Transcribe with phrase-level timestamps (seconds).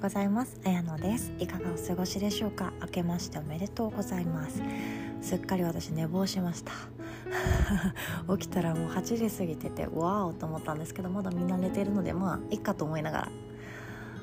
[0.00, 0.58] ございます。
[0.64, 1.30] あやのです。
[1.38, 2.72] いかがお過ごしでしょうか？
[2.80, 4.62] 明けましておめでとうございます。
[5.20, 6.72] すっかり私寝坊しました。
[8.38, 13.28] 起きたらもう8時過ぎててわおと思ったんですけどまだみんな寝てるのでまあいっかと思いながら。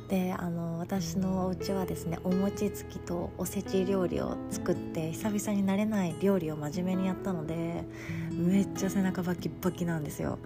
[0.10, 7.84] であの私のお家はですねお餅つきとおせち料理を作って久々に慣れない料理を真面目にやったので
[8.32, 10.40] めっちゃ背中バキバキなんですよ。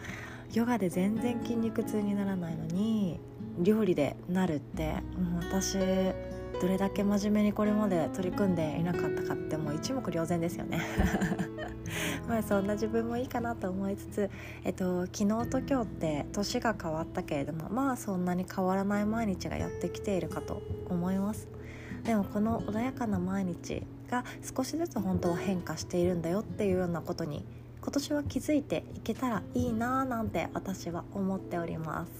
[0.54, 3.20] ヨガで全然筋肉痛にならないのに
[3.60, 5.78] 料理でなるって、う、私
[6.62, 10.82] どれだけ真面目にこれまで取り組んでいなかったかってもう一目瞭然ですよね。
[12.28, 14.30] まあそんな自分もいいかなと思いつつ、
[14.64, 21.48] えっと、昨日と今日って年が変わったけれどもまあそんなに変わらない毎日がやってきているかと思います。
[22.04, 24.24] でもこの穏やかな毎日が
[24.56, 27.44] 少しずつ本当は変化しているんだよっていうようなことに
[27.82, 32.12] 今年は気づいていけたらいいなーなんて私は思っております。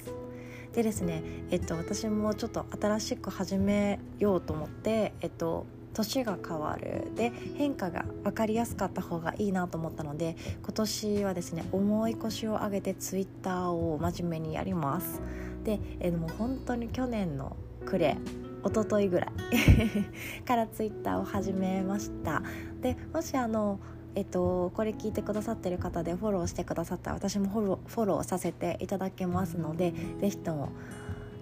[0.74, 15.22] でですねえっと私もちょっと新しく始めようと思ってえっと年が変わるで変化が分かりやすかった方がいいなと思ったので今年はですね重い腰を上げてツイッターを真面目にやります。
[15.64, 18.18] でえもう本当に去年の暮れ
[18.64, 19.32] 一昨日ぐらい
[20.46, 22.42] からツイッターを始めました。
[22.82, 23.80] でもしあの
[24.16, 30.70] えっと、これ聞いてくださってる方でフォローしてくださったら私もフォローフォローさせていただけますので是非とも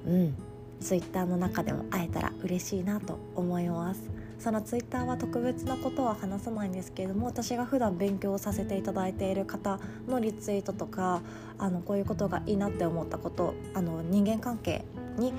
[0.08, 0.36] うん
[0.80, 4.20] ツイッターの中でも会えたら嬉しいなと思います。
[4.40, 11.22] そのツイッターは特別なことは話さないんですけれども私が普段勉強させていただいている方のリツイートとか
[11.58, 14.86] あのこういうことがいいなって思ったことあの人間関係
[15.18, 15.34] に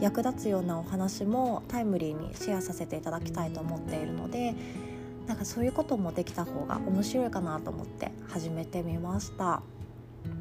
[0.00, 4.54] 役立つようなお話もタイムリーにシェアさせていただきたいと思っているので
[5.32, 9.62] なんかそういうこともできた方が面白いかなと思って始めてみました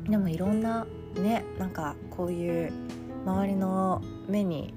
[0.09, 2.73] でもいろんなねなんかこういう
[3.25, 4.73] 周りの目に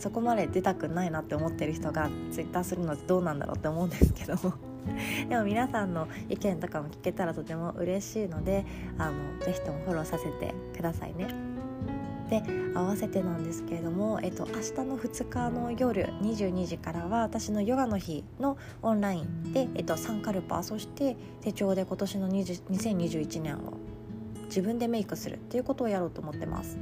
[0.00, 4.54] そこまで出たくないなって思ってる人がツイッターするのってどうなんだろうって思うんですけども
[5.30, 8.66] でも皆さんの意見とかも聞けたらとても嬉しいので
[8.98, 11.55] あのぜひともフォローさせてくださいね。
[12.28, 12.42] で
[12.74, 23.74] 合わせてなんですけれども、えっと、明日の2日の夜22時からは私のヨガの日のオンラインで、えっと、サンカルパそして手帳で今年の2021年を
[24.46, 26.78] 自分でメイクするっていうことをやろうと思ってます。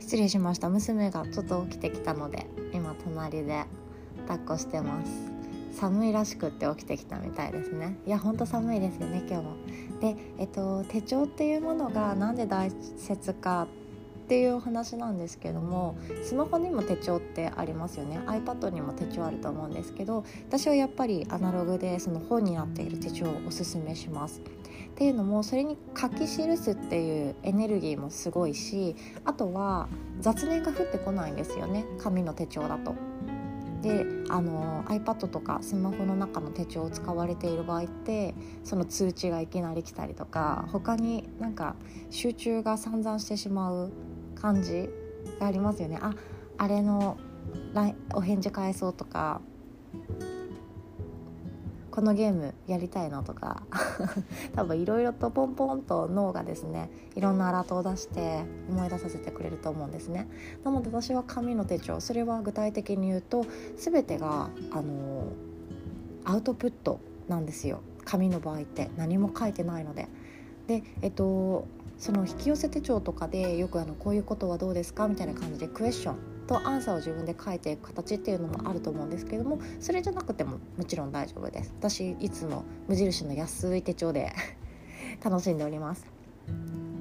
[0.00, 3.66] 失礼しました娘がちょっと起きてきたので今隣で
[4.28, 5.32] 抱っこしてます。
[5.72, 7.96] 寒いらしくって起きてきたみたいですね。
[8.04, 9.56] いやほんと寒いですよね今日も
[10.00, 13.68] でえっと手帳っていうものが何で大切か
[14.24, 18.18] っていうお話なんですけどもスマホにも手帳ってありますよね。
[18.26, 24.40] iPad にも手帳あると思うんですけど私はやっぱりアナログでその本になっている手帳をおすすめします。
[24.40, 29.88] っていうのもそれに書き記すっていうエネルギーもすごいしあとは
[30.20, 31.84] 雑念が降ってこないんですよね。
[31.98, 32.94] 紙の手帳だと。
[33.82, 38.34] であの iPad とかスマホの中の手帳を使われている場合って
[38.64, 41.76] その通知がいきなり来たりとか他になんか
[42.10, 43.92] 集中が散々してしまう
[44.34, 44.88] 感じ
[45.38, 45.98] がありますよね。
[46.00, 46.14] あ
[46.58, 47.18] あれの
[48.14, 49.40] お返事返そうとか
[51.98, 53.64] このゲームやりたいのとか
[54.54, 60.28] 多分いろいろとポンポンと脳がですねいろんなアラートを出して思い出させてくれると思うんですね。
[60.62, 63.44] なので私は紙の手帳それは具体的に言うと
[63.76, 65.24] 全てがあの
[66.24, 67.80] アウトプットなんですよ。
[68.04, 70.06] 紙の場合って何も書いてないので。
[70.68, 71.64] でえっと
[71.98, 81.72] その引き寄せ手帳とかでよくあのこういうことはどうですかみたいな感じでクエスチョンとアンサーを自分で書いていく形っていうのもあると思うんですけどもそれじゃなくてももちろん大丈夫です。
[81.78, 84.32] 私いつも無印の安い手帳で
[85.22, 86.06] 楽しんでおります。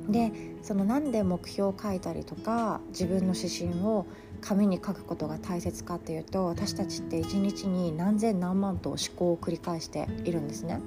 [0.09, 0.31] で
[0.61, 4.05] そのなんで目標を書いたりとか自分の指針を
[4.41, 10.79] 紙に書くことが大切かっていうと私たちって一日に何千何万と思考を繰り返しているんですね。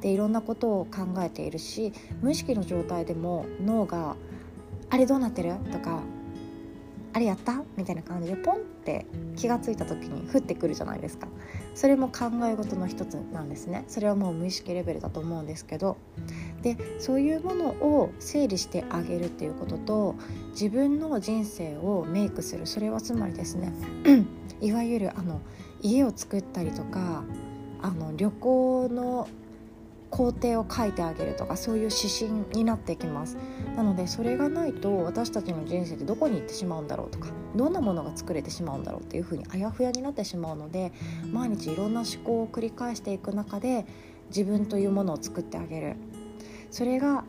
[0.00, 4.16] でいろんなことを考えているし無意識の状態でも脳が
[4.90, 6.02] 「あれどうなってる?」とか
[7.16, 7.62] あれやった？
[7.78, 11.28] みたいな感じでポンって気が付いた時に降ってくるじゃないですか。
[11.74, 13.84] それも考え事の一つなんですね。
[13.88, 15.96] それはもう無意識レベルだと思うんですけど。
[16.60, 20.14] でそういうものを整理してあげるっていうことと
[20.50, 22.66] 自分の人生をメイクする。
[22.66, 23.72] それはつまりですね
[24.60, 25.40] いわゆるあの
[25.80, 27.24] 家を作ったりとか
[27.80, 29.26] あの旅行の
[30.10, 33.36] 工程を書いてあげるとかそういう指針になってきます。
[33.76, 40.92] なのでそれがないと私たちの人生ってどこに行ってしまうんだろうとかどんなものが作れてしまうんだろうっていうふうにあやふやになってしまうので
[41.30, 43.84] 毎日いろんな思考を繰り返していく中で
[44.28, 45.96] 自分というものを作ってあげる。
[46.70, 47.24] それが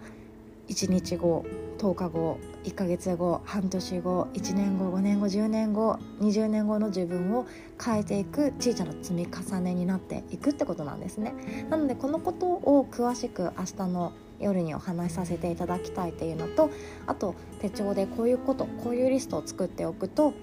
[0.69, 1.45] 1日後
[1.77, 7.45] 10日後1ヶ月後半年後1年後5年後10年後20年後の自分を
[7.83, 11.33] 変えていく小さな積み重ねになっていくってことなんですね。
[11.69, 16.69] なのでこのことを詳しく明日の夜にお話しさせていただきたいっていうのと
[17.06, 20.33] あと手帳でこういうことこういうリストを作っておくと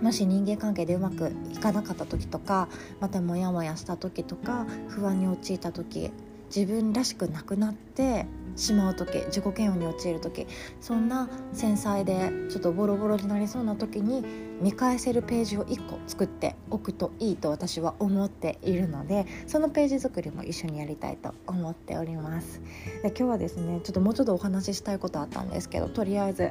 [0.00, 2.68] もし人間関係でうまくいかなかった時とか
[3.00, 6.10] またモヤモヤした時とか不安に陥った時
[6.54, 8.26] 自分らしくなくなって
[8.56, 10.46] しまう時自己嫌悪に陥る時
[10.80, 14.24] そんな繊細でちょっとボロボロになりそうな時に
[14.60, 22.60] 見返せるページを1個作っておくといいと私は思っているのでそのページ作りも一緒にやりたいと思っております。
[23.02, 26.50] で今日はですねちょっともうちょっとお話ししたいことあったんですけどとりあえず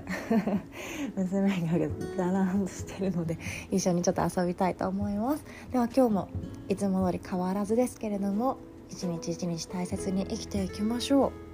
[1.16, 1.88] 娘が
[2.18, 3.38] だらんとしてるので
[3.70, 5.46] 一緒にちょっと遊びたいと思います。
[5.72, 6.30] では今日も
[6.68, 8.58] いつも通り変わらずですけれども
[8.90, 11.49] 一日一日大切に生きていきましょう。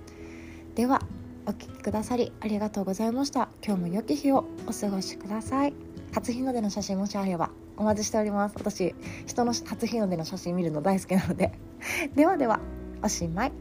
[1.47, 3.49] お聴きくださりありがとうございました。
[3.63, 5.73] 今日も良き日をお過ごしください。
[6.11, 8.55] 初日の出の写真もしあればお待ちしております。
[8.57, 8.95] 私
[9.27, 11.51] 人の初日の出の写真見るの大好きなので。
[12.15, 12.59] ではでは
[13.03, 13.51] おしまい。